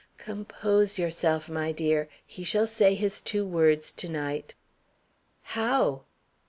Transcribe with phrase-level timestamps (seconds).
[0.17, 4.55] "Compose yourself, my dear; he shall say his two words to night."
[5.43, 6.05] "How?"